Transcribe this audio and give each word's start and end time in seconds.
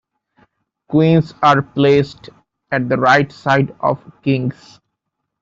Queens 0.87 1.35
are 1.43 1.61
placed 1.61 2.29
at 2.71 2.89
the 2.89 2.97
right 2.97 3.31
side 3.31 3.75
of 3.81 4.01
kings. 4.23 4.79